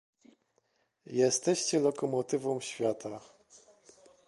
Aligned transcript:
"Jesteście 1.05 1.79
lokomotywą 1.79 2.61
świata" 2.61 3.19